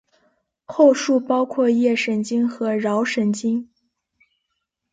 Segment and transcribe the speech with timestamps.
[0.65, 3.69] 后束包括腋神经和桡神经。